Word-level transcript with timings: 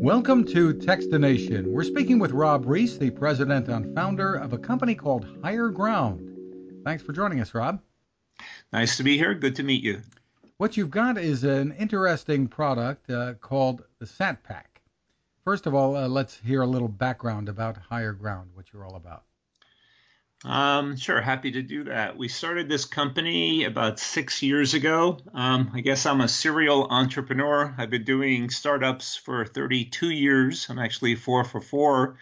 Welcome 0.00 0.44
to 0.48 0.74
Techstination. 0.74 1.72
We're 1.72 1.82
speaking 1.82 2.18
with 2.18 2.32
Rob 2.32 2.66
Reis, 2.66 2.98
the 2.98 3.10
president 3.10 3.68
and 3.68 3.94
founder 3.94 4.34
of 4.34 4.52
a 4.52 4.58
company 4.58 4.94
called 4.94 5.26
Higher 5.42 5.70
Ground. 5.70 6.82
Thanks 6.84 7.02
for 7.02 7.14
joining 7.14 7.40
us, 7.40 7.54
Rob. 7.54 7.80
Nice 8.74 8.98
to 8.98 9.02
be 9.02 9.16
here. 9.16 9.32
Good 9.32 9.56
to 9.56 9.62
meet 9.62 9.82
you. 9.82 10.02
What 10.58 10.76
you've 10.76 10.90
got 10.90 11.16
is 11.16 11.44
an 11.44 11.72
interesting 11.78 12.46
product 12.46 13.08
uh, 13.08 13.34
called 13.40 13.84
the 13.98 14.04
SatPaq. 14.04 14.64
First 15.44 15.66
of 15.66 15.74
all, 15.74 15.96
uh, 15.96 16.08
let's 16.08 16.36
hear 16.36 16.60
a 16.60 16.66
little 16.66 16.88
background 16.88 17.48
about 17.48 17.78
Higher 17.78 18.12
Ground, 18.12 18.50
what 18.52 18.66
you're 18.74 18.84
all 18.84 18.96
about. 18.96 19.22
Um, 20.44 20.96
sure, 20.96 21.20
happy 21.20 21.52
to 21.52 21.62
do 21.62 21.84
that. 21.84 22.16
We 22.16 22.28
started 22.28 22.68
this 22.68 22.84
company 22.84 23.64
about 23.64 23.98
six 23.98 24.42
years 24.42 24.74
ago. 24.74 25.18
Um, 25.32 25.70
I 25.74 25.80
guess 25.80 26.04
I'm 26.04 26.20
a 26.20 26.28
serial 26.28 26.86
entrepreneur. 26.90 27.74
I've 27.78 27.90
been 27.90 28.04
doing 28.04 28.50
startups 28.50 29.16
for 29.16 29.46
32 29.46 30.10
years. 30.10 30.66
I'm 30.68 30.78
actually 30.78 31.14
four 31.14 31.44
for 31.44 31.60
four. 31.60 32.18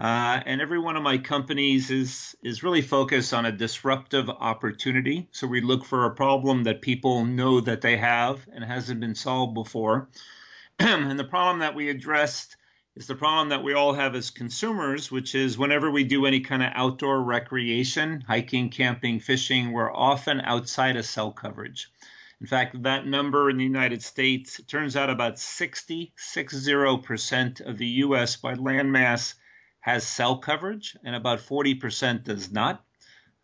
Uh, 0.00 0.40
and 0.46 0.60
every 0.60 0.78
one 0.78 0.96
of 0.96 1.02
my 1.02 1.18
companies 1.18 1.90
is 1.90 2.36
is 2.44 2.62
really 2.62 2.82
focused 2.82 3.34
on 3.34 3.44
a 3.44 3.50
disruptive 3.50 4.30
opportunity. 4.30 5.28
So 5.32 5.48
we 5.48 5.60
look 5.60 5.84
for 5.84 6.04
a 6.04 6.14
problem 6.14 6.62
that 6.64 6.80
people 6.80 7.24
know 7.24 7.60
that 7.60 7.80
they 7.80 7.96
have 7.96 8.46
and 8.52 8.62
hasn't 8.62 9.00
been 9.00 9.16
solved 9.16 9.54
before. 9.54 10.08
and 10.78 11.18
the 11.18 11.24
problem 11.24 11.58
that 11.58 11.74
we 11.74 11.90
addressed 11.90 12.56
is 12.98 13.06
the 13.06 13.14
problem 13.14 13.50
that 13.50 13.62
we 13.62 13.74
all 13.74 13.92
have 13.92 14.16
as 14.16 14.30
consumers, 14.30 15.08
which 15.08 15.36
is 15.36 15.56
whenever 15.56 15.88
we 15.88 16.02
do 16.02 16.26
any 16.26 16.40
kind 16.40 16.64
of 16.64 16.72
outdoor 16.74 17.22
recreation, 17.22 18.24
hiking, 18.26 18.70
camping, 18.70 19.20
fishing, 19.20 19.70
we're 19.70 19.94
often 19.94 20.40
outside 20.40 20.96
of 20.96 21.06
cell 21.06 21.30
coverage. 21.30 21.92
In 22.40 22.48
fact, 22.48 22.82
that 22.82 23.06
number 23.06 23.50
in 23.50 23.56
the 23.56 23.62
United 23.62 24.02
States, 24.02 24.60
turns 24.66 24.96
out 24.96 25.10
about 25.10 25.38
60, 25.38 26.12
60% 26.18 27.60
of 27.60 27.78
the 27.78 27.86
US 27.86 28.34
by 28.34 28.54
landmass 28.54 29.34
has 29.78 30.04
cell 30.04 30.38
coverage, 30.38 30.96
and 31.04 31.14
about 31.14 31.38
40% 31.38 32.24
does 32.24 32.50
not. 32.50 32.84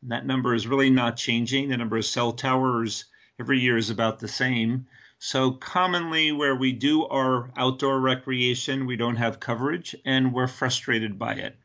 And 0.02 0.10
that 0.10 0.26
number 0.26 0.56
is 0.56 0.66
really 0.66 0.90
not 0.90 1.16
changing. 1.16 1.68
The 1.68 1.76
number 1.76 1.96
of 1.96 2.04
cell 2.04 2.32
towers 2.32 3.04
every 3.40 3.58
year 3.58 3.76
is 3.76 3.90
about 3.90 4.18
the 4.18 4.28
same. 4.28 4.86
So 5.18 5.52
commonly 5.52 6.32
where 6.32 6.54
we 6.54 6.72
do 6.72 7.06
our 7.06 7.50
outdoor 7.56 8.00
recreation, 8.00 8.86
we 8.86 8.96
don't 8.96 9.16
have 9.16 9.40
coverage 9.40 9.96
and 10.04 10.32
we're 10.32 10.46
frustrated 10.46 11.18
by 11.18 11.34
it. 11.34 11.56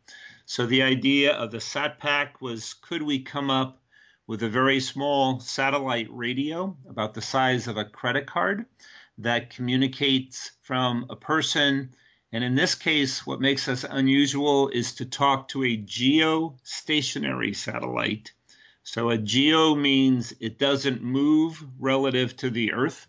So 0.46 0.66
the 0.66 0.84
idea 0.84 1.34
of 1.34 1.52
the 1.52 1.58
SatPaq 1.58 2.42
was 2.42 2.74
could 2.74 3.04
we 3.04 3.20
come 3.20 3.50
up 3.50 3.82
with 4.28 4.44
a 4.44 4.50
very 4.50 4.80
small 4.80 5.40
satellite 5.40 6.08
radio 6.10 6.76
about 6.88 7.14
the 7.14 7.22
size 7.22 7.68
of 7.68 7.78
a 7.78 7.86
credit 7.86 8.26
card 8.26 8.66
that 9.18 9.50
communicates 9.50 10.52
from 10.62 11.06
a 11.10 11.16
person 11.16 11.94
and 12.32 12.44
in 12.44 12.54
this 12.54 12.76
case, 12.76 13.26
what 13.26 13.42
makes 13.42 13.68
us 13.68 13.84
unusual 13.84 14.70
is 14.70 14.94
to 14.96 15.06
talk 15.06 15.48
to 15.50 15.64
a 15.64 15.78
geostationary 15.78 17.56
satellite. 17.56 18.34
So 18.90 19.10
a 19.10 19.18
geo 19.18 19.76
means 19.76 20.34
it 20.40 20.58
doesn't 20.58 21.04
move 21.04 21.64
relative 21.80 22.36
to 22.38 22.50
the 22.50 22.74
Earth 22.74 23.08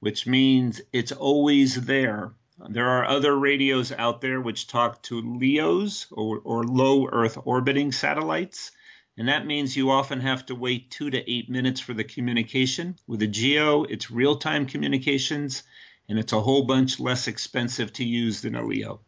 which 0.00 0.26
means 0.26 0.80
it's 0.92 1.12
always 1.12 1.74
there. 1.74 2.32
There 2.68 2.88
are 2.88 3.04
other 3.04 3.36
radios 3.36 3.92
out 3.92 4.20
there 4.20 4.40
which 4.40 4.68
talk 4.68 5.02
to 5.04 5.20
LEOs 5.20 6.06
or, 6.10 6.40
or 6.44 6.64
low 6.64 7.08
Earth 7.08 7.38
orbiting 7.44 7.92
satellites. 7.92 8.70
And 9.18 9.28
that 9.28 9.46
means 9.46 9.76
you 9.76 9.90
often 9.90 10.20
have 10.20 10.46
to 10.46 10.54
wait 10.54 10.90
two 10.90 11.10
to 11.10 11.30
eight 11.30 11.50
minutes 11.50 11.80
for 11.80 11.94
the 11.94 12.04
communication. 12.04 12.96
With 13.06 13.22
a 13.22 13.26
GEO, 13.26 13.84
it's 13.84 14.10
real 14.10 14.36
time 14.36 14.66
communications 14.66 15.62
and 16.08 16.18
it's 16.18 16.32
a 16.32 16.40
whole 16.40 16.64
bunch 16.64 17.00
less 17.00 17.26
expensive 17.26 17.92
to 17.94 18.04
use 18.04 18.42
than 18.42 18.54
a 18.54 18.64
LEO. 18.64 19.00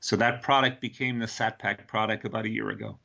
So 0.00 0.16
that 0.16 0.42
product 0.42 0.80
became 0.80 1.18
the 1.18 1.26
SatPaq 1.26 1.86
product 1.86 2.24
about 2.24 2.44
a 2.44 2.50
year 2.50 2.68
ago. 2.68 2.98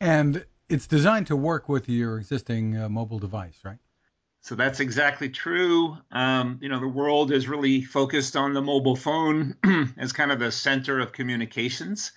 And 0.00 0.44
it's 0.68 0.86
designed 0.86 1.26
to 1.28 1.36
work 1.36 1.68
with 1.68 1.88
your 1.88 2.18
existing 2.18 2.76
uh, 2.76 2.88
mobile 2.88 3.18
device, 3.18 3.58
right? 3.64 3.78
So 4.42 4.56
that's 4.56 4.80
exactly 4.80 5.28
true. 5.28 5.96
Um, 6.10 6.58
you 6.60 6.68
know, 6.68 6.80
the 6.80 6.88
world 6.88 7.30
is 7.30 7.46
really 7.46 7.82
focused 7.82 8.34
on 8.36 8.54
the 8.54 8.62
mobile 8.62 8.96
phone 8.96 9.54
as 9.96 10.12
kind 10.12 10.32
of 10.32 10.40
the 10.40 10.50
center 10.50 10.98
of 10.98 11.12
communications, 11.12 12.10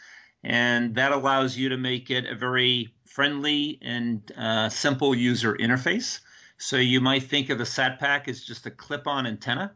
and 0.43 0.95
that 0.95 1.11
allows 1.11 1.55
you 1.55 1.69
to 1.69 1.77
make 1.77 2.09
it 2.09 2.25
a 2.25 2.33
very 2.33 2.95
friendly 3.05 3.77
and 3.81 4.31
uh, 4.35 4.69
simple 4.69 5.13
user 5.13 5.55
interface. 5.55 6.19
So 6.57 6.77
you 6.77 6.99
might 6.99 7.23
think 7.23 7.49
of 7.49 7.59
the 7.59 7.63
SatPaq 7.63 8.27
as 8.27 8.43
just 8.43 8.65
a 8.65 8.71
clip-on 8.71 9.27
antenna, 9.27 9.73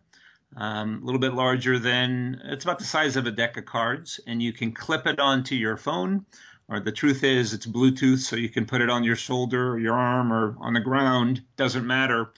um, 0.57 1.01
a 1.03 1.05
little 1.05 1.19
bit 1.19 1.33
larger 1.33 1.77
than 1.77 2.41
it's 2.45 2.65
about 2.65 2.79
the 2.79 2.85
size 2.85 3.15
of 3.15 3.27
a 3.27 3.31
deck 3.31 3.57
of 3.57 3.65
cards, 3.65 4.19
and 4.25 4.41
you 4.41 4.53
can 4.53 4.71
clip 4.71 5.05
it 5.05 5.19
onto 5.19 5.53
your 5.53 5.77
phone. 5.77 6.25
Or 6.69 6.79
the 6.79 6.91
truth 6.91 7.23
is, 7.23 7.53
it's 7.53 7.65
Bluetooth, 7.65 8.19
so 8.19 8.35
you 8.35 8.49
can 8.49 8.65
put 8.65 8.81
it 8.81 8.89
on 8.89 9.03
your 9.03 9.15
shoulder 9.15 9.71
or 9.71 9.79
your 9.79 9.95
arm 9.95 10.31
or 10.31 10.55
on 10.59 10.73
the 10.73 10.79
ground. 10.79 11.41
Doesn't 11.57 11.85
matter 11.85 12.31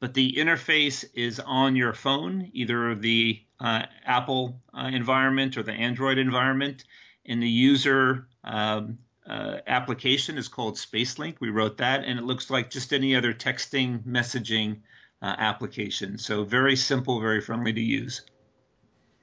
but 0.00 0.14
the 0.14 0.32
interface 0.32 1.04
is 1.14 1.38
on 1.38 1.76
your 1.76 1.92
phone, 1.92 2.50
either 2.54 2.94
the 2.94 3.40
uh, 3.60 3.82
Apple 4.04 4.60
uh, 4.72 4.90
environment 4.92 5.58
or 5.58 5.62
the 5.62 5.72
Android 5.72 6.16
environment. 6.16 6.84
And 7.26 7.42
the 7.42 7.48
user 7.48 8.26
um, 8.42 8.98
uh, 9.26 9.58
application 9.66 10.38
is 10.38 10.48
called 10.48 10.76
SpaceLink. 10.76 11.36
We 11.38 11.50
wrote 11.50 11.76
that, 11.76 12.04
and 12.04 12.18
it 12.18 12.24
looks 12.24 12.48
like 12.48 12.70
just 12.70 12.94
any 12.94 13.14
other 13.14 13.34
texting 13.34 14.02
messaging 14.04 14.78
uh, 15.20 15.36
application. 15.36 16.16
So 16.16 16.44
very 16.44 16.76
simple, 16.76 17.20
very 17.20 17.42
friendly 17.42 17.74
to 17.74 17.80
use. 17.80 18.22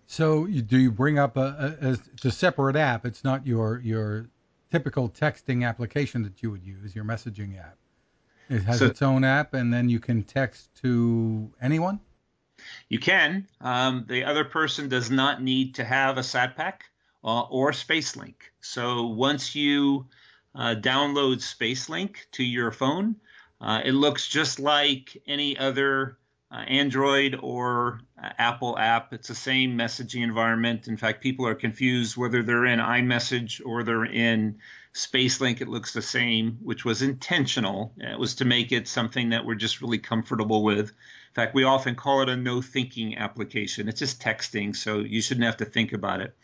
So 0.06 0.46
you, 0.46 0.62
do 0.62 0.78
you 0.78 0.92
bring 0.92 1.18
up 1.18 1.38
a, 1.38 1.76
a, 1.82 1.92
it's 2.14 2.26
a 2.26 2.32
separate 2.32 2.76
app? 2.76 3.06
It's 3.06 3.24
not 3.24 3.48
your 3.48 3.82
your 3.84 4.30
typical 4.72 5.10
texting 5.10 5.68
application 5.68 6.24
that 6.24 6.42
you 6.42 6.52
would 6.52 6.64
use, 6.64 6.96
your 6.96 7.06
messaging 7.06 7.60
app. 7.60 7.78
It 8.50 8.64
has 8.64 8.80
so, 8.80 8.86
its 8.86 9.02
own 9.02 9.24
app, 9.24 9.54
and 9.54 9.74
then 9.74 9.90
you 9.90 10.00
can 10.00 10.24
text 10.24 10.74
to 10.82 11.52
anyone. 11.62 12.00
You 12.90 13.00
can. 13.00 13.48
Um, 13.62 14.06
the 14.08 14.24
other 14.24 14.46
person 14.46 14.90
does 14.90 15.12
not 15.12 15.42
need 15.42 15.76
to 15.76 15.84
have 15.84 16.18
a 16.18 16.22
SatPaq 16.22 16.74
uh, 17.24 17.42
or 17.42 17.72
SpaceLink. 17.72 18.36
So 18.62 19.08
once 19.08 19.56
you 19.56 20.08
uh, 20.56 20.76
download 20.80 21.38
SpaceLink 21.38 22.18
to 22.32 22.44
your 22.44 22.72
phone, 22.72 23.16
uh, 23.60 23.82
it 23.84 23.92
looks 23.92 24.28
just 24.28 24.60
like 24.60 25.22
any 25.28 25.58
other 25.58 26.18
uh, 26.52 26.56
Android 26.56 27.38
or 27.42 28.00
uh, 28.22 28.30
Apple 28.38 28.78
app. 28.78 29.14
It's 29.14 29.28
the 29.28 29.36
same 29.36 29.78
messaging 29.78 30.24
environment. 30.24 30.88
In 30.88 30.98
fact, 30.98 31.22
people 31.22 31.46
are 31.46 31.56
confused 31.56 32.16
whether 32.16 32.42
they're 32.42 32.66
in 32.66 32.80
iMessage 32.80 33.62
or 33.66 33.84
they're 33.84 34.06
in 34.06 34.60
SpaceLink. 34.94 35.62
It 35.62 35.68
looks 35.68 35.94
the 35.94 36.02
same, 36.02 36.58
which 36.64 36.86
was 36.86 37.02
intentional. 37.02 37.94
It 37.98 38.18
was 38.18 38.36
to 38.36 38.46
make 38.46 38.72
it 38.72 38.88
something 38.88 39.30
that 39.30 39.46
we're 39.46 39.56
just 39.56 39.82
really 39.82 40.00
comfortable 40.00 40.64
with. 40.64 40.90
In 40.90 41.34
fact, 41.36 41.54
we 41.54 41.66
often 41.66 41.96
call 41.96 42.22
it 42.22 42.30
a 42.30 42.38
no 42.38 42.62
thinking 42.62 43.18
application. 43.18 43.90
It's 43.90 44.00
just 44.00 44.22
texting, 44.22 44.76
so 44.76 45.00
you 45.00 45.22
shouldn't 45.22 45.46
have 45.46 45.58
to 45.58 45.66
think 45.66 45.94
about 45.94 46.22
it. 46.22 46.36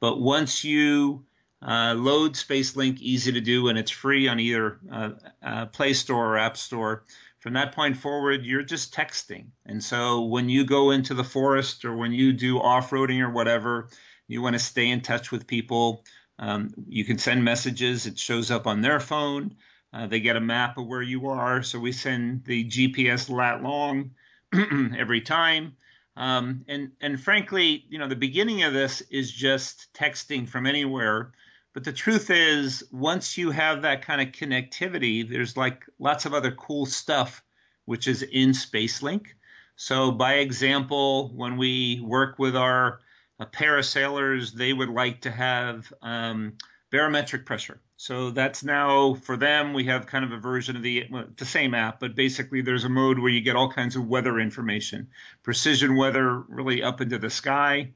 But 0.00 0.20
once 0.20 0.64
you 0.64 1.24
uh, 1.62 1.94
load 1.96 2.34
SpaceLink, 2.34 2.98
easy 2.98 3.32
to 3.32 3.40
do, 3.40 3.68
and 3.68 3.78
it's 3.78 3.90
free 3.90 4.26
on 4.26 4.40
either 4.40 4.78
uh, 4.90 5.10
uh, 5.42 5.66
Play 5.66 5.92
Store 5.92 6.34
or 6.34 6.38
App 6.38 6.56
Store 6.56 7.04
from 7.42 7.54
that 7.54 7.74
point 7.74 7.96
forward, 7.96 8.44
you're 8.44 8.62
just 8.62 8.94
texting. 8.94 9.46
And 9.66 9.82
so 9.82 10.20
when 10.20 10.48
you 10.48 10.64
go 10.64 10.92
into 10.92 11.12
the 11.12 11.24
forest 11.24 11.84
or 11.84 11.96
when 11.96 12.12
you 12.12 12.32
do 12.32 12.60
off 12.60 12.90
roading 12.90 13.20
or 13.20 13.30
whatever, 13.30 13.88
you 14.28 14.40
want 14.40 14.52
to 14.54 14.60
stay 14.60 14.88
in 14.88 15.00
touch 15.00 15.32
with 15.32 15.48
people. 15.48 16.04
Um, 16.38 16.72
you 16.86 17.04
can 17.04 17.18
send 17.18 17.42
messages, 17.42 18.06
it 18.06 18.16
shows 18.16 18.52
up 18.52 18.68
on 18.68 18.80
their 18.80 19.00
phone. 19.00 19.56
Uh, 19.92 20.06
they 20.06 20.20
get 20.20 20.36
a 20.36 20.40
map 20.40 20.78
of 20.78 20.86
where 20.86 21.02
you 21.02 21.30
are. 21.30 21.64
So 21.64 21.80
we 21.80 21.90
send 21.90 22.44
the 22.44 22.64
GPS 22.64 23.28
lat 23.28 23.60
long 23.60 24.12
every 24.96 25.20
time. 25.20 25.72
Um, 26.16 26.64
and, 26.68 26.92
and 27.00 27.20
frankly, 27.20 27.86
you 27.88 27.98
know, 27.98 28.06
the 28.06 28.14
beginning 28.14 28.62
of 28.62 28.72
this 28.72 29.00
is 29.10 29.32
just 29.32 29.92
texting 29.94 30.48
from 30.48 30.64
anywhere 30.64 31.32
but 31.72 31.84
the 31.84 31.92
truth 31.92 32.30
is, 32.30 32.84
once 32.92 33.38
you 33.38 33.50
have 33.50 33.82
that 33.82 34.02
kind 34.02 34.20
of 34.20 34.28
connectivity, 34.28 35.28
there's 35.28 35.56
like 35.56 35.84
lots 35.98 36.26
of 36.26 36.34
other 36.34 36.52
cool 36.52 36.86
stuff 36.86 37.42
which 37.84 38.06
is 38.06 38.22
in 38.22 38.50
SpaceLink. 38.50 39.28
So, 39.76 40.12
by 40.12 40.34
example, 40.34 41.32
when 41.34 41.56
we 41.56 42.00
work 42.00 42.38
with 42.38 42.54
our 42.54 43.00
uh, 43.40 43.46
parasailers, 43.46 44.52
they 44.52 44.72
would 44.72 44.90
like 44.90 45.22
to 45.22 45.30
have 45.30 45.92
um, 46.02 46.54
barometric 46.90 47.46
pressure. 47.46 47.80
So 47.96 48.30
that's 48.30 48.64
now 48.64 49.14
for 49.14 49.36
them. 49.36 49.74
We 49.74 49.84
have 49.84 50.06
kind 50.06 50.24
of 50.24 50.32
a 50.32 50.36
version 50.36 50.76
of 50.76 50.82
the 50.82 51.06
well, 51.10 51.24
the 51.36 51.44
same 51.44 51.72
app, 51.72 52.00
but 52.00 52.14
basically 52.14 52.60
there's 52.60 52.84
a 52.84 52.88
mode 52.88 53.18
where 53.18 53.30
you 53.30 53.40
get 53.40 53.56
all 53.56 53.70
kinds 53.70 53.96
of 53.96 54.06
weather 54.06 54.38
information, 54.40 55.08
precision 55.42 55.96
weather, 55.96 56.40
really 56.48 56.82
up 56.82 57.00
into 57.00 57.18
the 57.18 57.30
sky. 57.30 57.92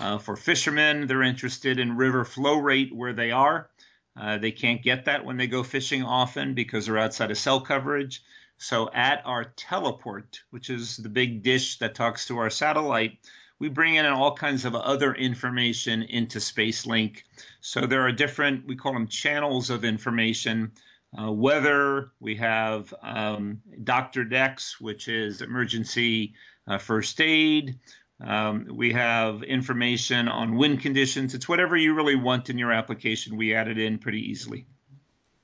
Uh, 0.00 0.16
for 0.16 0.34
fishermen, 0.34 1.06
they're 1.06 1.22
interested 1.22 1.78
in 1.78 1.94
river 1.94 2.24
flow 2.24 2.56
rate 2.56 2.90
where 2.94 3.12
they 3.12 3.30
are. 3.30 3.68
Uh, 4.18 4.38
they 4.38 4.50
can't 4.50 4.82
get 4.82 5.04
that 5.04 5.24
when 5.26 5.36
they 5.36 5.46
go 5.46 5.62
fishing 5.62 6.02
often 6.02 6.54
because 6.54 6.86
they're 6.86 6.96
outside 6.96 7.30
of 7.30 7.36
cell 7.36 7.60
coverage. 7.60 8.22
So 8.56 8.90
at 8.94 9.20
our 9.26 9.44
teleport, 9.44 10.40
which 10.50 10.70
is 10.70 10.96
the 10.96 11.10
big 11.10 11.42
dish 11.42 11.78
that 11.78 11.94
talks 11.94 12.26
to 12.26 12.38
our 12.38 12.48
satellite, 12.48 13.18
we 13.58 13.68
bring 13.68 13.96
in 13.96 14.06
all 14.06 14.34
kinds 14.34 14.64
of 14.64 14.74
other 14.74 15.14
information 15.14 16.02
into 16.02 16.38
SpaceLink. 16.38 17.22
So 17.60 17.86
there 17.86 18.00
are 18.06 18.12
different, 18.12 18.66
we 18.66 18.76
call 18.76 18.94
them 18.94 19.06
channels 19.06 19.68
of 19.68 19.84
information. 19.84 20.72
Uh, 21.18 21.30
weather, 21.30 22.10
we 22.20 22.36
have 22.36 22.92
um, 23.02 23.60
Dr. 23.84 24.24
Dex, 24.24 24.80
which 24.80 25.08
is 25.08 25.42
emergency 25.42 26.34
uh, 26.66 26.78
first 26.78 27.20
aid. 27.20 27.78
Um, 28.22 28.66
we 28.70 28.92
have 28.92 29.42
information 29.42 30.28
on 30.28 30.56
wind 30.56 30.80
conditions. 30.80 31.34
It's 31.34 31.48
whatever 31.48 31.76
you 31.76 31.94
really 31.94 32.16
want 32.16 32.50
in 32.50 32.58
your 32.58 32.72
application. 32.72 33.36
We 33.36 33.54
add 33.54 33.68
it 33.68 33.78
in 33.78 33.98
pretty 33.98 34.30
easily. 34.30 34.66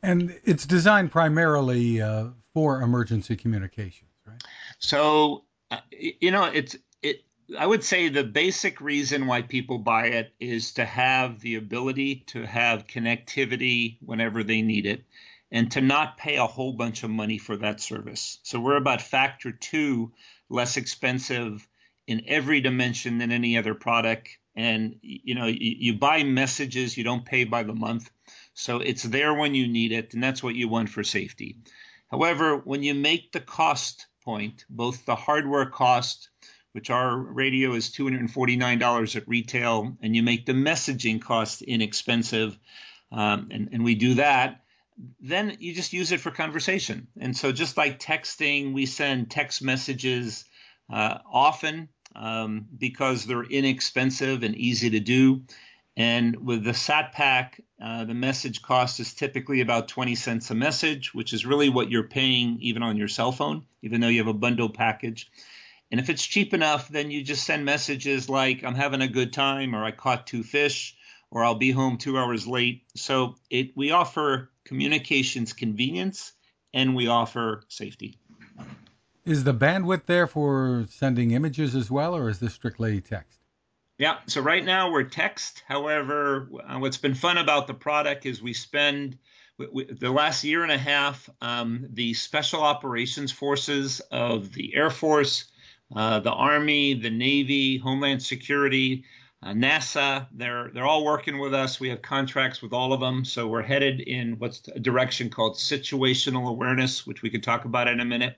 And 0.02 0.38
it's 0.44 0.66
designed 0.66 1.10
primarily 1.10 2.02
uh, 2.02 2.28
for 2.52 2.82
emergency 2.82 3.36
communications, 3.36 4.10
right? 4.26 4.42
So, 4.78 5.44
uh, 5.70 5.78
you 5.90 6.30
know, 6.30 6.44
it's 6.44 6.76
it. 7.02 7.24
I 7.58 7.66
would 7.66 7.82
say 7.82 8.08
the 8.08 8.24
basic 8.24 8.80
reason 8.80 9.26
why 9.26 9.42
people 9.42 9.78
buy 9.78 10.08
it 10.08 10.34
is 10.38 10.72
to 10.72 10.84
have 10.84 11.40
the 11.40 11.54
ability 11.54 12.24
to 12.28 12.44
have 12.44 12.86
connectivity 12.86 13.96
whenever 14.04 14.44
they 14.44 14.62
need 14.62 14.84
it 14.84 15.04
and 15.50 15.70
to 15.72 15.80
not 15.80 16.18
pay 16.18 16.36
a 16.36 16.46
whole 16.46 16.72
bunch 16.72 17.04
of 17.04 17.10
money 17.10 17.38
for 17.38 17.56
that 17.56 17.80
service. 17.80 18.38
So 18.42 18.60
we're 18.60 18.76
about 18.76 19.00
factor 19.00 19.52
two 19.52 20.12
less 20.48 20.76
expensive 20.76 21.66
in 22.06 22.22
every 22.26 22.60
dimension 22.60 23.18
than 23.18 23.32
any 23.32 23.58
other 23.58 23.74
product. 23.74 24.38
And 24.54 24.96
you 25.02 25.34
know, 25.34 25.46
you, 25.46 25.76
you 25.78 25.94
buy 25.94 26.22
messages, 26.22 26.96
you 26.96 27.04
don't 27.04 27.24
pay 27.24 27.44
by 27.44 27.62
the 27.62 27.74
month. 27.74 28.10
So 28.54 28.78
it's 28.78 29.02
there 29.02 29.34
when 29.34 29.54
you 29.54 29.68
need 29.68 29.92
it, 29.92 30.14
and 30.14 30.22
that's 30.22 30.42
what 30.42 30.54
you 30.54 30.68
want 30.68 30.88
for 30.88 31.04
safety. 31.04 31.56
However, 32.10 32.56
when 32.56 32.82
you 32.82 32.94
make 32.94 33.32
the 33.32 33.40
cost 33.40 34.06
point, 34.24 34.64
both 34.70 35.04
the 35.04 35.16
hardware 35.16 35.66
cost, 35.66 36.30
which 36.72 36.90
our 36.90 37.16
radio 37.16 37.72
is 37.74 37.90
$249 37.90 39.16
at 39.16 39.28
retail, 39.28 39.96
and 40.00 40.16
you 40.16 40.22
make 40.22 40.46
the 40.46 40.52
messaging 40.52 41.20
cost 41.20 41.62
inexpensive, 41.62 42.58
um, 43.12 43.48
and, 43.50 43.68
and 43.72 43.84
we 43.84 43.94
do 43.94 44.14
that, 44.14 44.62
then 45.20 45.56
you 45.60 45.74
just 45.74 45.92
use 45.92 46.12
it 46.12 46.20
for 46.20 46.30
conversation. 46.30 47.08
And 47.20 47.36
so, 47.36 47.52
just 47.52 47.76
like 47.76 47.98
texting, 47.98 48.72
we 48.72 48.86
send 48.86 49.30
text 49.30 49.62
messages 49.62 50.44
uh, 50.90 51.18
often 51.30 51.88
um, 52.16 52.66
because 52.76 53.24
they're 53.24 53.44
inexpensive 53.44 54.42
and 54.42 54.56
easy 54.56 54.90
to 54.90 55.00
do. 55.00 55.42
And 55.96 56.44
with 56.44 56.64
the 56.64 56.72
SatPaq, 56.72 57.60
uh, 57.80 58.04
the 58.04 58.14
message 58.14 58.62
cost 58.62 59.00
is 59.00 59.14
typically 59.14 59.60
about 59.60 59.88
20 59.88 60.14
cents 60.14 60.50
a 60.50 60.54
message, 60.54 61.14
which 61.14 61.32
is 61.32 61.46
really 61.46 61.68
what 61.68 61.90
you're 61.90 62.08
paying 62.08 62.58
even 62.60 62.82
on 62.82 62.96
your 62.96 63.08
cell 63.08 63.32
phone, 63.32 63.64
even 63.82 64.00
though 64.00 64.08
you 64.08 64.18
have 64.18 64.26
a 64.26 64.34
bundle 64.34 64.68
package. 64.68 65.30
And 65.90 66.00
if 66.00 66.10
it's 66.10 66.24
cheap 66.24 66.52
enough, 66.52 66.88
then 66.88 67.10
you 67.10 67.22
just 67.22 67.44
send 67.44 67.64
messages 67.64 68.28
like, 68.28 68.64
I'm 68.64 68.74
having 68.74 69.02
a 69.02 69.08
good 69.08 69.32
time, 69.32 69.74
or 69.74 69.84
I 69.84 69.92
caught 69.92 70.26
two 70.26 70.42
fish, 70.42 70.96
or 71.30 71.44
I'll 71.44 71.54
be 71.54 71.70
home 71.70 71.96
two 71.96 72.18
hours 72.18 72.46
late. 72.46 72.82
So 72.96 73.36
it, 73.50 73.76
we 73.76 73.90
offer 73.90 74.50
communications 74.64 75.52
convenience 75.52 76.32
and 76.74 76.94
we 76.94 77.06
offer 77.06 77.62
safety. 77.68 78.18
Is 79.26 79.42
the 79.42 79.52
bandwidth 79.52 80.06
there 80.06 80.28
for 80.28 80.86
sending 80.88 81.32
images 81.32 81.74
as 81.74 81.90
well, 81.90 82.14
or 82.14 82.28
is 82.28 82.38
this 82.38 82.54
strictly 82.54 83.00
text? 83.00 83.40
Yeah, 83.98 84.18
so 84.28 84.40
right 84.40 84.64
now 84.64 84.92
we're 84.92 85.02
text. 85.02 85.64
However, 85.66 86.48
uh, 86.64 86.78
what's 86.78 86.96
been 86.96 87.16
fun 87.16 87.36
about 87.36 87.66
the 87.66 87.74
product 87.74 88.24
is 88.24 88.40
we 88.40 88.52
spend 88.52 89.18
the 89.58 90.12
last 90.12 90.44
year 90.44 90.62
and 90.62 90.70
a 90.70 90.78
half, 90.78 91.28
um, 91.40 91.88
the 91.90 92.14
special 92.14 92.62
operations 92.62 93.32
forces 93.32 93.98
of 94.12 94.52
the 94.52 94.76
Air 94.76 94.90
Force, 94.90 95.46
uh, 95.96 96.20
the 96.20 96.32
Army, 96.32 96.94
the 96.94 97.10
Navy, 97.10 97.78
Homeland 97.78 98.22
Security, 98.22 99.04
uh, 99.42 99.48
NASA, 99.48 100.28
they're 100.32 100.70
they're 100.72 100.86
all 100.86 101.04
working 101.04 101.38
with 101.40 101.52
us. 101.52 101.80
We 101.80 101.88
have 101.88 102.00
contracts 102.00 102.62
with 102.62 102.72
all 102.72 102.92
of 102.92 103.00
them, 103.00 103.24
so 103.24 103.48
we're 103.48 103.62
headed 103.62 104.00
in 104.00 104.38
what's 104.38 104.68
a 104.68 104.78
direction 104.78 105.30
called 105.30 105.56
situational 105.56 106.48
awareness, 106.48 107.06
which 107.06 107.22
we 107.22 107.30
can 107.30 107.40
talk 107.40 107.64
about 107.64 107.88
in 107.88 107.98
a 107.98 108.04
minute. 108.04 108.36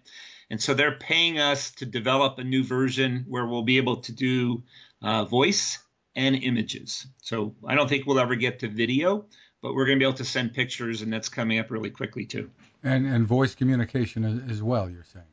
And 0.50 0.60
so 0.60 0.74
they're 0.74 0.96
paying 0.96 1.38
us 1.38 1.70
to 1.72 1.86
develop 1.86 2.38
a 2.38 2.44
new 2.44 2.64
version 2.64 3.24
where 3.28 3.46
we'll 3.46 3.62
be 3.62 3.76
able 3.76 3.96
to 3.96 4.12
do 4.12 4.62
uh, 5.02 5.24
voice 5.24 5.78
and 6.16 6.34
images. 6.36 7.06
So 7.22 7.54
I 7.66 7.74
don't 7.74 7.88
think 7.88 8.06
we'll 8.06 8.18
ever 8.18 8.34
get 8.34 8.60
to 8.60 8.68
video, 8.68 9.26
but 9.62 9.74
we're 9.74 9.86
going 9.86 9.98
to 9.98 10.02
be 10.02 10.06
able 10.06 10.18
to 10.18 10.24
send 10.24 10.54
pictures, 10.54 11.02
and 11.02 11.12
that's 11.12 11.28
coming 11.28 11.58
up 11.58 11.70
really 11.70 11.90
quickly 11.90 12.24
too. 12.24 12.50
And 12.82 13.06
and 13.06 13.26
voice 13.26 13.54
communication 13.54 14.44
as, 14.48 14.62
well, 14.62 14.88
you're 14.88 15.04
saying. 15.12 15.24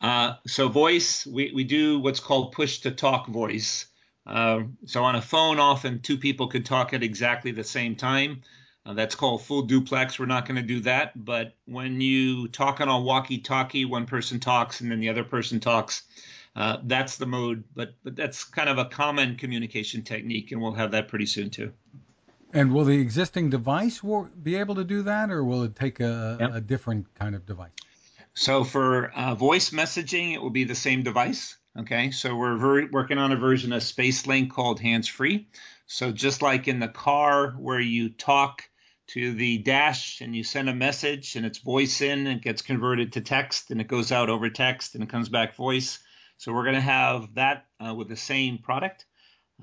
Uh, 0.00 0.34
so 0.46 0.68
voice, 0.68 1.26
we, 1.26 1.52
we 1.54 1.64
do 1.64 1.98
what's 1.98 2.20
called 2.20 2.52
push 2.52 2.78
to 2.80 2.90
talk 2.90 3.26
voice. 3.26 3.86
Uh, 4.26 4.60
so 4.86 5.04
on 5.04 5.16
a 5.16 5.22
phone, 5.22 5.58
often 5.58 6.00
two 6.00 6.18
people 6.18 6.48
could 6.48 6.64
talk 6.64 6.94
at 6.94 7.02
exactly 7.02 7.50
the 7.50 7.64
same 7.64 7.96
time. 7.96 8.42
Uh, 8.88 8.94
that's 8.94 9.14
called 9.14 9.42
full 9.42 9.60
duplex. 9.60 10.18
We're 10.18 10.24
not 10.24 10.46
going 10.46 10.56
to 10.56 10.62
do 10.62 10.80
that. 10.80 11.22
But 11.22 11.52
when 11.66 12.00
you 12.00 12.48
talk 12.48 12.80
on 12.80 12.88
a 12.88 12.98
walkie 12.98 13.36
talkie, 13.36 13.84
one 13.84 14.06
person 14.06 14.40
talks 14.40 14.80
and 14.80 14.90
then 14.90 14.98
the 14.98 15.10
other 15.10 15.24
person 15.24 15.60
talks. 15.60 16.04
Uh, 16.56 16.78
that's 16.84 17.18
the 17.18 17.26
mode. 17.26 17.64
But, 17.74 17.92
but 18.02 18.16
that's 18.16 18.44
kind 18.44 18.70
of 18.70 18.78
a 18.78 18.86
common 18.86 19.36
communication 19.36 20.02
technique, 20.02 20.52
and 20.52 20.62
we'll 20.62 20.72
have 20.72 20.92
that 20.92 21.08
pretty 21.08 21.26
soon 21.26 21.50
too. 21.50 21.70
And 22.54 22.72
will 22.72 22.86
the 22.86 22.98
existing 22.98 23.50
device 23.50 24.00
be 24.42 24.56
able 24.56 24.76
to 24.76 24.84
do 24.84 25.02
that, 25.02 25.30
or 25.30 25.44
will 25.44 25.64
it 25.64 25.76
take 25.76 26.00
a, 26.00 26.38
yep. 26.40 26.54
a 26.54 26.60
different 26.62 27.14
kind 27.14 27.34
of 27.34 27.44
device? 27.44 27.72
So 28.32 28.64
for 28.64 29.10
uh, 29.10 29.34
voice 29.34 29.68
messaging, 29.68 30.32
it 30.32 30.40
will 30.40 30.48
be 30.48 30.64
the 30.64 30.74
same 30.74 31.02
device. 31.02 31.58
Okay, 31.78 32.10
so 32.10 32.34
we're 32.34 32.56
ver- 32.56 32.88
working 32.90 33.18
on 33.18 33.32
a 33.32 33.36
version 33.36 33.74
of 33.74 33.82
SpaceLink 33.82 34.50
called 34.50 34.80
Hands 34.80 35.06
Free. 35.06 35.46
So 35.86 36.10
just 36.10 36.40
like 36.40 36.68
in 36.68 36.80
the 36.80 36.88
car 36.88 37.50
where 37.50 37.80
you 37.80 38.08
talk 38.08 38.62
to 39.08 39.32
the 39.32 39.58
dash 39.58 40.20
and 40.20 40.36
you 40.36 40.44
send 40.44 40.68
a 40.68 40.74
message 40.74 41.34
and 41.34 41.46
it's 41.46 41.58
voice 41.58 42.02
in 42.02 42.26
and 42.26 42.38
it 42.38 42.42
gets 42.42 42.62
converted 42.62 43.12
to 43.14 43.20
text 43.20 43.70
and 43.70 43.80
it 43.80 43.88
goes 43.88 44.12
out 44.12 44.28
over 44.28 44.50
text 44.50 44.94
and 44.94 45.02
it 45.02 45.08
comes 45.08 45.28
back 45.28 45.56
voice. 45.56 45.98
So 46.36 46.52
we're 46.52 46.64
going 46.64 46.74
to 46.74 46.80
have 46.80 47.34
that 47.34 47.66
uh, 47.84 47.94
with 47.94 48.08
the 48.08 48.16
same 48.16 48.58
product. 48.58 49.06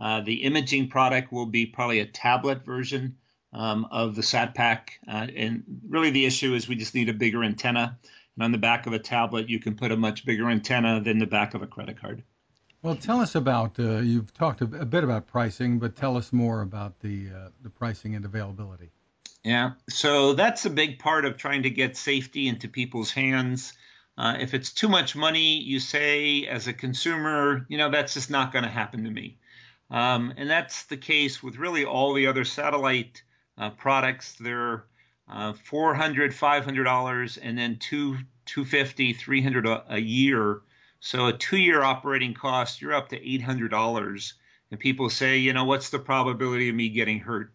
Uh, 0.02 0.22
the 0.22 0.44
imaging 0.44 0.90
product 0.90 1.32
will 1.32 1.46
be 1.46 1.66
probably 1.68 2.00
a 2.00 2.06
tablet 2.06 2.66
version 2.66 3.18
um, 3.54 3.88
of 3.92 4.16
the 4.16 4.24
SatPaq. 4.24 4.90
Uh, 5.08 5.28
and 5.36 5.64
really 5.88 6.10
the 6.10 6.26
issue 6.26 6.54
is 6.56 6.68
we 6.68 6.76
just 6.76 6.96
need 6.96 7.10
a 7.10 7.14
bigger 7.14 7.44
antenna. 7.44 7.98
And 8.36 8.44
on 8.44 8.52
the 8.52 8.58
back 8.58 8.88
of 8.88 8.94
a 8.94 9.00
tablet, 9.00 9.48
you 9.48 9.60
can 9.60 9.76
put 9.76 9.92
a 9.92 9.98
much 9.98 10.26
bigger 10.26 10.50
antenna 10.50 11.02
than 11.02 11.20
the 11.20 11.28
back 11.28 11.54
of 11.54 11.62
a 11.62 11.68
credit 11.68 12.02
card. 12.02 12.24
Well, 12.82 12.96
tell 12.96 13.22
us 13.22 13.36
about, 13.36 13.80
uh, 13.80 14.00
you've 14.00 14.34
talked 14.34 14.62
a, 14.62 14.66
bit 14.66 15.04
about 15.04 15.28
pricing, 15.28 15.80
but 15.80 15.96
tell 15.96 16.18
us 16.18 16.34
more 16.34 16.62
about 16.62 17.00
the, 17.00 17.30
uh, 17.30 17.50
the 17.62 17.70
pricing 17.70 18.16
and 18.16 18.26
availability. 18.26 18.92
Yeah, 19.46 19.74
so 19.90 20.34
that's 20.34 20.66
a 20.66 20.72
big 20.72 20.98
part 20.98 21.24
of 21.24 21.38
trying 21.38 21.64
to 21.64 21.70
get 21.70 21.96
safety 21.96 22.48
into 22.48 22.68
people's 22.68 23.12
hands. 23.12 23.74
Uh, 24.18 24.38
if 24.40 24.56
it's 24.56 24.74
too 24.74 24.90
much 24.90 25.16
money, 25.16 25.60
you 25.62 25.80
say 25.80 26.48
as 26.48 26.68
a 26.68 26.74
consumer, 26.74 27.64
you 27.70 27.78
know, 27.78 27.92
that's 27.92 28.16
just 28.16 28.32
not 28.32 28.52
going 28.52 28.64
to 28.64 28.72
happen 28.72 29.04
to 29.04 29.12
me. 29.12 29.38
Um, 29.92 30.34
and 30.36 30.50
that's 30.50 30.86
the 30.86 30.98
case 30.98 31.44
with 31.44 31.58
really 31.58 31.86
all 31.86 32.14
the 32.16 32.26
other 32.26 32.44
satellite 32.44 33.22
uh, 33.56 33.70
products. 33.70 34.34
They're 34.40 34.86
uh, 35.32 35.54
400 35.54 36.32
$500, 36.32 37.38
and 37.40 37.56
then 37.56 37.78
two, 37.78 38.18
250 38.48 39.14
300 39.14 39.68
a, 39.68 39.86
a 39.90 40.00
year. 40.00 40.62
So 41.00 41.28
a 41.28 41.34
two 41.34 41.58
year 41.58 41.84
operating 41.84 42.34
cost, 42.34 42.82
you're 42.82 42.96
up 42.96 43.10
to 43.10 43.20
$800. 43.20 44.34
And 44.72 44.80
people 44.80 45.12
say, 45.12 45.38
you 45.38 45.54
know, 45.54 45.66
what's 45.66 45.92
the 45.92 46.00
probability 46.00 46.70
of 46.70 46.76
me 46.76 46.90
getting 46.90 47.20
hurt? 47.20 47.52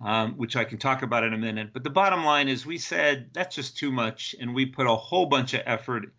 Um, 0.00 0.34
which 0.34 0.56
I 0.56 0.64
can 0.64 0.78
talk 0.78 1.02
about 1.02 1.22
in 1.24 1.32
a 1.32 1.38
minute. 1.38 1.70
But 1.72 1.84
the 1.84 1.88
bottom 1.88 2.24
line 2.24 2.48
is, 2.48 2.66
we 2.66 2.78
said 2.78 3.30
that's 3.32 3.54
just 3.54 3.78
too 3.78 3.92
much, 3.92 4.34
and 4.38 4.54
we 4.54 4.66
put 4.66 4.86
a 4.86 4.94
whole 4.94 5.26
bunch 5.26 5.54
of 5.54 5.62
effort 5.64 6.12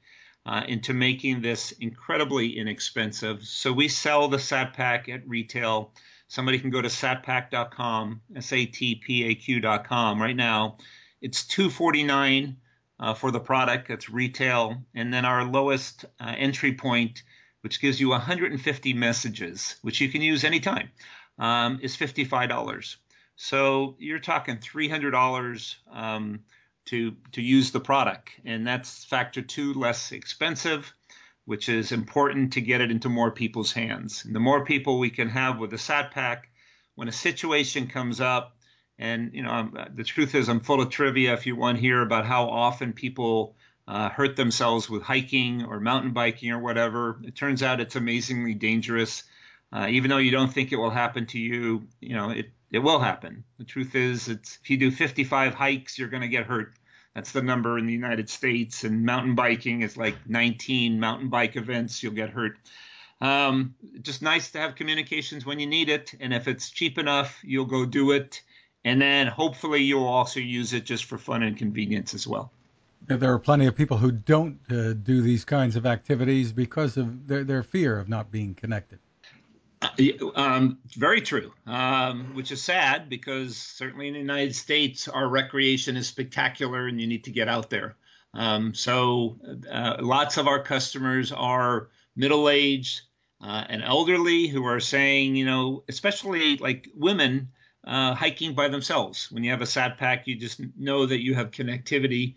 uh, 0.46 0.64
into 0.68 0.94
making 0.94 1.42
this 1.42 1.72
incredibly 1.74 2.58
inexpensive. 2.58 3.44
So 3.44 3.74
we 3.74 3.88
sell 3.88 4.28
the 4.28 4.38
SatPaq 4.38 5.10
at 5.10 5.28
retail. 5.28 5.94
Somebody 6.28 6.60
can 6.60 6.70
go 6.70 6.82
to 6.82 6.88
satpaq.com, 6.88 8.22
S-A-T-P-A-Q.com 8.36 10.22
right 10.22 10.36
now. 10.36 10.78
It's 11.22 11.46
249 11.48 12.58
uh, 13.00 13.14
for 13.14 13.32
the 13.32 13.40
product. 13.40 13.90
It's 13.90 14.10
retail, 14.10 14.84
and 14.94 15.14
then 15.14 15.26
our 15.26 15.44
lowest 15.44 16.06
uh, 16.20 16.34
entry 16.38 16.74
point, 16.74 17.24
which 17.62 17.82
gives 17.82 18.00
you 18.00 18.10
150 18.10 18.94
messages, 18.94 19.76
which 19.82 20.02
you 20.02 20.10
can 20.10 20.22
use 20.22 20.44
anytime, 20.44 20.90
um, 21.40 21.80
is 21.82 21.96
$55. 21.98 22.96
So 23.36 23.96
you're 24.00 24.20
talking 24.20 24.58
$300 24.58 25.76
um, 25.92 26.40
to 26.86 27.16
to 27.34 27.42
use 27.42 27.72
the 27.72 27.80
product, 27.80 28.30
and 28.46 28.66
that's 28.66 29.04
factor 29.06 29.42
two 29.42 29.74
less 29.74 30.12
expensive, 30.12 30.94
which 31.46 31.68
is 31.68 31.92
important 31.92 32.54
to 32.54 32.62
get 32.62 32.82
it 32.82 32.92
into 32.92 33.10
more 33.10 33.32
people's 33.32 33.72
hands. 33.72 34.24
And 34.24 34.36
the 34.36 34.40
more 34.40 34.64
people 34.64 35.00
we 35.00 35.10
can 35.10 35.30
have 35.30 35.58
with 35.58 35.72
the 35.72 35.78
SatPaq, 35.78 36.42
when 36.96 37.08
a 37.08 37.14
situation 37.14 37.88
comes 37.88 38.22
up, 38.22 38.56
and 38.98 39.34
you 39.34 39.44
know 39.44 39.50
I'm, 39.50 39.78
the 39.96 40.04
truth 40.04 40.36
is 40.36 40.48
I'm 40.48 40.62
full 40.62 40.82
of 40.82 40.90
trivia 40.90 41.34
if 41.34 41.46
you 41.46 41.56
want 41.56 41.78
to 41.78 41.82
hear 41.82 42.02
about 42.02 42.26
how 42.26 42.50
often 42.50 42.94
people 42.94 43.56
uh, 43.88 44.10
hurt 44.10 44.36
themselves 44.36 44.90
with 44.90 45.04
hiking 45.04 45.66
or 45.66 45.80
mountain 45.80 46.14
biking 46.14 46.52
or 46.52 46.60
whatever. 46.60 47.20
It 47.24 47.36
turns 47.36 47.62
out 47.64 47.82
it's 47.82 47.96
amazingly 47.96 48.54
dangerous. 48.54 49.24
Uh, 49.74 49.88
even 49.90 50.10
though 50.10 50.18
you 50.18 50.32
don't 50.32 50.54
think 50.54 50.72
it 50.72 50.78
will 50.78 50.92
happen 50.92 51.26
to 51.28 51.40
you, 51.40 51.88
you 52.00 52.16
know 52.16 52.30
it 52.30 52.52
it 52.72 52.80
will 52.80 53.00
happen. 53.00 53.44
The 53.58 53.64
truth 53.64 53.96
is, 53.96 54.28
it's 54.28 54.60
if 54.62 54.70
you 54.70 54.78
do 54.78 54.92
55 54.92 55.54
hikes, 55.54 55.98
you're 55.98 56.10
going 56.10 56.22
to 56.22 56.28
get 56.28 56.46
hurt. 56.46 56.74
That's 57.14 57.32
the 57.32 57.42
number 57.42 57.78
in 57.78 57.86
the 57.86 57.94
United 57.94 58.30
States. 58.30 58.84
And 58.84 59.06
mountain 59.06 59.36
biking 59.36 59.82
is 59.82 59.96
like 59.96 60.16
19 60.28 61.00
mountain 61.00 61.30
bike 61.30 61.56
events. 61.56 62.04
You'll 62.04 62.14
get 62.14 62.30
hurt. 62.30 62.58
Um, 63.22 63.76
just 64.02 64.22
nice 64.22 64.52
to 64.52 64.60
have 64.60 64.76
communications 64.76 65.46
when 65.46 65.60
you 65.60 65.68
need 65.68 65.90
it. 65.90 66.14
And 66.20 66.34
if 66.34 66.48
it's 66.48 66.70
cheap 66.70 66.98
enough, 66.98 67.40
you'll 67.44 67.66
go 67.66 67.86
do 67.86 68.12
it. 68.12 68.42
And 68.84 69.02
then 69.02 69.28
hopefully 69.28 69.82
you'll 69.82 70.06
also 70.06 70.40
use 70.40 70.74
it 70.74 70.84
just 70.84 71.06
for 71.06 71.18
fun 71.18 71.42
and 71.44 71.58
convenience 71.58 72.14
as 72.14 72.28
well. 72.28 72.52
There 73.08 73.32
are 73.32 73.40
plenty 73.40 73.68
of 73.68 73.76
people 73.76 73.98
who 73.98 74.12
don't 74.12 74.60
uh, 74.70 74.94
do 74.94 75.22
these 75.22 75.46
kinds 75.46 75.76
of 75.76 75.86
activities 75.86 76.52
because 76.52 76.98
of 76.98 77.28
their, 77.28 77.44
their 77.44 77.64
fear 77.64 78.00
of 78.00 78.10
not 78.10 78.32
being 78.32 78.56
connected. 78.56 79.00
Uh, 79.86 80.32
um, 80.36 80.80
very 80.98 81.22
true, 81.22 81.52
um, 81.68 82.34
which 82.36 82.52
is 82.52 82.62
sad 82.62 83.10
because 83.10 83.58
certainly 83.58 84.08
in 84.08 84.14
the 84.14 84.20
United 84.20 84.56
States, 84.56 85.08
our 85.08 85.28
recreation 85.28 85.98
is 85.98 86.08
spectacular 86.08 86.88
and 86.88 87.00
you 87.00 87.08
need 87.08 87.24
to 87.26 87.32
get 87.32 87.48
out 87.48 87.70
there. 87.70 87.96
Um, 88.34 88.74
so 88.74 89.38
uh, 89.72 89.98
lots 90.00 90.38
of 90.38 90.48
our 90.48 90.62
customers 90.62 91.32
are 91.32 91.90
middle 92.16 92.50
aged 92.50 93.02
uh, 93.42 93.64
and 93.70 93.84
elderly 93.84 94.48
who 94.48 94.66
are 94.66 94.80
saying, 94.80 95.36
you 95.36 95.46
know, 95.46 95.84
especially 95.88 96.58
like 96.58 96.90
women 96.96 97.50
uh, 97.86 98.16
hiking 98.16 98.54
by 98.54 98.68
themselves. 98.68 99.32
When 99.32 99.44
you 99.44 99.52
have 99.52 99.62
a 99.62 99.66
SatPaq, 99.66 100.24
you 100.26 100.36
just 100.36 100.62
know 100.78 101.06
that 101.06 101.24
you 101.24 101.36
have 101.36 101.52
connectivity. 101.52 102.36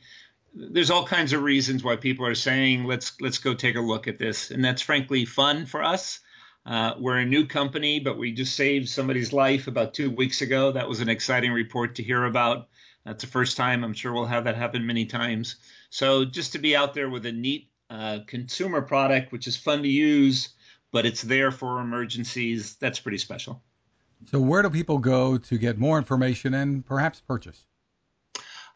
There's 0.54 0.90
all 0.90 1.06
kinds 1.06 1.32
of 1.32 1.42
reasons 1.42 1.82
why 1.84 1.96
people 1.96 2.26
are 2.26 2.34
saying, 2.34 2.84
let's 2.84 3.20
let's 3.20 3.38
go 3.38 3.54
take 3.54 3.76
a 3.76 3.80
look 3.80 4.08
at 4.08 4.18
this, 4.18 4.50
and 4.50 4.64
that's 4.64 4.82
frankly 4.82 5.24
fun 5.24 5.66
for 5.66 5.82
us. 5.82 6.20
Uh, 6.68 6.94
we're 6.98 7.16
a 7.16 7.24
new 7.24 7.46
company, 7.46 7.98
but 7.98 8.18
we 8.18 8.30
just 8.30 8.54
saved 8.54 8.90
somebody's 8.90 9.32
life 9.32 9.68
about 9.68 9.94
two 9.94 10.10
weeks 10.10 10.42
ago. 10.42 10.70
That 10.70 10.86
was 10.86 11.00
an 11.00 11.08
exciting 11.08 11.50
report 11.50 11.94
to 11.94 12.02
hear 12.02 12.26
about. 12.26 12.68
That's 13.06 13.24
the 13.24 13.30
first 13.30 13.56
time. 13.56 13.84
I'm 13.84 13.94
sure 13.94 14.12
we'll 14.12 14.26
have 14.26 14.44
that 14.44 14.54
happen 14.54 14.86
many 14.86 15.06
times. 15.06 15.56
So 15.88 16.26
just 16.26 16.52
to 16.52 16.58
be 16.58 16.76
out 16.76 16.92
there 16.92 17.08
with 17.08 17.24
a 17.24 17.32
neat 17.32 17.70
uh, 17.88 18.18
consumer 18.26 18.82
product, 18.82 19.32
which 19.32 19.46
is 19.46 19.56
fun 19.56 19.82
to 19.82 19.88
use, 19.88 20.50
but 20.92 21.06
it's 21.06 21.22
there 21.22 21.50
for 21.50 21.80
emergencies, 21.80 22.76
that's 22.76 23.00
pretty 23.00 23.16
special. 23.16 23.62
So 24.26 24.38
where 24.38 24.60
do 24.60 24.68
people 24.68 24.98
go 24.98 25.38
to 25.38 25.56
get 25.56 25.78
more 25.78 25.96
information 25.96 26.52
and 26.52 26.84
perhaps 26.84 27.20
purchase? 27.20 27.64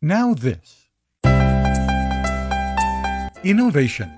Now, 0.00 0.34
this 0.34 0.88
innovation. 3.44 4.12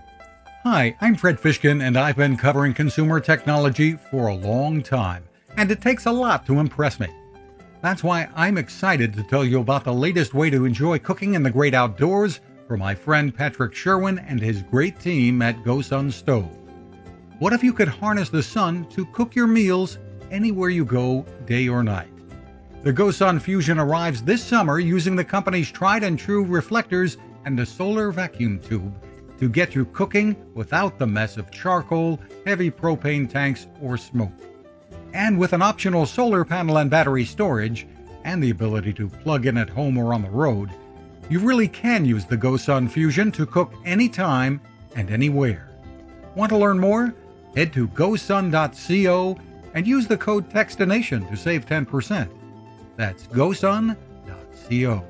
Hi, 0.65 0.97
I'm 1.01 1.15
Fred 1.15 1.39
Fishkin, 1.39 1.83
and 1.83 1.97
I've 1.97 2.17
been 2.17 2.37
covering 2.37 2.73
consumer 2.73 3.21
technology 3.21 3.97
for 4.11 4.29
a 4.29 4.35
long 4.35 4.83
time, 4.83 5.25
and 5.57 5.71
it 5.71 5.83
takes 5.83 6.07
a 6.07 6.13
lot 6.13 6.47
to 6.47 6.59
impress 6.59 6.99
me. 6.99 7.09
That's 7.83 8.03
why 8.03 8.29
I'm 8.35 8.57
excited 8.57 9.13
to 9.15 9.23
tell 9.23 9.45
you 9.45 9.61
about 9.61 9.85
the 9.85 9.93
latest 9.93 10.33
way 10.33 10.49
to 10.49 10.65
enjoy 10.65 10.99
cooking 10.99 11.35
in 11.35 11.43
the 11.43 11.51
great 11.51 11.75
outdoors 11.75 12.41
for 12.75 12.79
my 12.79 12.93
friend 12.93 13.33
Patrick 13.33 13.73
Sherwin 13.73 14.19
and 14.19 14.41
his 14.41 14.63
great 14.63 14.99
team 14.99 15.41
at 15.43 15.63
GoSun 15.63 16.13
Stove. 16.13 16.51
What 17.39 17.53
if 17.53 17.63
you 17.63 17.73
could 17.73 17.87
harness 17.87 18.31
the 18.31 18.43
sun 18.43 18.85
to 18.87 19.07
cook 19.07 19.37
your 19.37 19.47
meals 19.47 19.99
anywhere 20.33 20.71
you 20.71 20.85
go, 20.85 21.25
day 21.47 21.69
or 21.69 21.85
night? 21.85 22.11
The 22.83 22.93
GoSun 22.93 23.41
Fusion 23.41 23.79
arrives 23.79 24.23
this 24.23 24.43
summer 24.43 24.81
using 24.81 25.15
the 25.15 25.23
company's 25.23 25.71
tried 25.71 26.03
and 26.03 26.19
true 26.19 26.45
reflectors 26.45 27.17
and 27.45 27.61
a 27.61 27.65
solar 27.65 28.11
vacuum 28.11 28.59
tube 28.59 28.93
to 29.39 29.49
get 29.49 29.77
you 29.77 29.85
cooking 29.85 30.35
without 30.55 30.99
the 30.99 31.07
mess 31.07 31.37
of 31.37 31.53
charcoal, 31.53 32.19
heavy 32.45 32.73
propane 32.73 33.31
tanks, 33.31 33.69
or 33.81 33.97
smoke. 33.97 34.33
And 35.13 35.39
with 35.39 35.53
an 35.53 35.63
optional 35.63 36.07
solar 36.07 36.45
panel 36.45 36.79
and 36.79 36.91
battery 36.91 37.25
storage, 37.25 37.87
and 38.25 38.43
the 38.43 38.51
ability 38.51 38.95
to 38.95 39.09
plug 39.09 39.47
in 39.47 39.57
at 39.59 39.71
home 39.71 39.97
or 39.97 40.13
on 40.13 40.23
the 40.23 40.31
road, 40.31 40.71
you 41.29 41.39
really 41.41 41.69
can 41.69 42.05
use 42.05 42.25
the 42.25 42.37
GoSun 42.37 42.91
Fusion 42.91 43.33
to 43.33 43.47
cook 43.47 43.73
anytime 43.85 44.61
and 44.97 45.11
anywhere. 45.11 45.69
Want 46.35 46.51
to 46.51 46.59
learn 46.59 46.79
more? 46.79 47.15
Head 47.57 47.73
to 47.75 47.89
gosun.co 47.89 49.39
and 49.75 49.87
use 49.87 50.07
the 50.07 50.17
code 50.17 50.51
TECHSTINATION 50.51 51.29
to 51.29 51.37
save 51.37 51.67
10%. 51.67 52.29
That's 52.97 53.27
gosun.co. 53.29 55.05